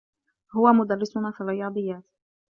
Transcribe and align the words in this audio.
هو 0.55 0.73
مدرّسنا 0.73 1.31
في 1.31 1.41
الرّياضيّات. 1.41 2.03